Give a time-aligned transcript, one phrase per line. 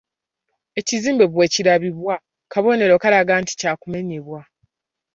[0.79, 2.15] Ekizimbe bwe kirambibwa,
[2.51, 4.41] kabonero akalaga nti kya kumenyebwa.